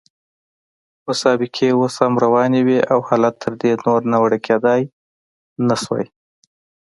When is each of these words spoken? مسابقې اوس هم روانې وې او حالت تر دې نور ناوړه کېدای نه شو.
مسابقې 1.07 1.67
اوس 1.77 1.95
هم 2.03 2.13
روانې 2.23 2.61
وې 2.67 2.79
او 2.91 2.99
حالت 3.07 3.35
تر 3.43 3.53
دې 3.61 3.71
نور 3.85 4.01
ناوړه 4.11 4.39
کېدای 4.47 4.81
نه 5.67 5.75
شو. 5.83 5.99